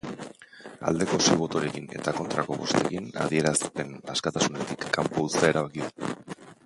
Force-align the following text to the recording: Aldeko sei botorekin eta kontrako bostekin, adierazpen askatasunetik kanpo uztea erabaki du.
Aldeko 0.91 1.19
sei 1.25 1.35
botorekin 1.41 1.85
eta 1.99 2.13
kontrako 2.21 2.57
bostekin, 2.61 3.11
adierazpen 3.25 3.93
askatasunetik 4.15 4.89
kanpo 4.99 5.27
uztea 5.29 5.53
erabaki 5.55 5.89
du. 5.91 6.15